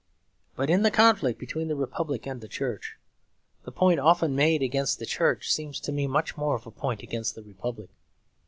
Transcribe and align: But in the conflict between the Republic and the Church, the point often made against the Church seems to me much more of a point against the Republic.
But 0.55 0.71
in 0.71 0.81
the 0.81 0.89
conflict 0.89 1.37
between 1.39 1.67
the 1.67 1.75
Republic 1.75 2.25
and 2.25 2.41
the 2.41 2.47
Church, 2.47 2.97
the 3.65 3.71
point 3.71 3.99
often 3.99 4.35
made 4.35 4.63
against 4.63 4.97
the 4.97 5.05
Church 5.05 5.53
seems 5.53 5.79
to 5.81 5.91
me 5.91 6.07
much 6.07 6.35
more 6.35 6.55
of 6.55 6.65
a 6.65 6.71
point 6.71 7.03
against 7.03 7.35
the 7.35 7.43
Republic. 7.43 7.91